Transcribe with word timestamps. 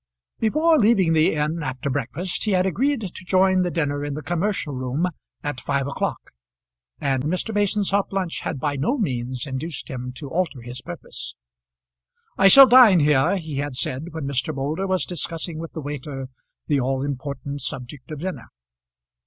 Before 0.39 0.79
leaving 0.79 1.13
the 1.13 1.35
inn 1.35 1.61
after 1.61 1.87
breakfast 1.87 2.45
he 2.45 2.53
had 2.53 2.65
agreed 2.65 3.01
to 3.01 3.23
join 3.25 3.61
the 3.61 3.69
dinner 3.69 4.03
in 4.03 4.15
the 4.15 4.23
commercial 4.23 4.73
room 4.73 5.07
at 5.43 5.61
five 5.61 5.85
o'clock, 5.87 6.31
and 6.99 7.21
Mr. 7.25 7.53
Mason's 7.53 7.91
hot 7.91 8.11
lunch 8.11 8.39
had 8.41 8.59
by 8.59 8.77
no 8.77 8.97
means 8.97 9.45
induced 9.45 9.91
him 9.91 10.11
to 10.13 10.27
alter 10.27 10.61
his 10.63 10.81
purpose. 10.81 11.35
"I 12.35 12.47
shall 12.47 12.65
dine 12.65 12.99
here," 12.99 13.37
he 13.37 13.57
had 13.57 13.75
said 13.75 14.07
when 14.11 14.25
Mr. 14.25 14.55
Moulder 14.55 14.87
was 14.87 15.05
discussing 15.05 15.59
with 15.59 15.73
the 15.73 15.81
waiter 15.81 16.29
the 16.65 16.79
all 16.79 17.03
important 17.03 17.61
subject 17.61 18.09
of 18.09 18.21
dinner. 18.21 18.47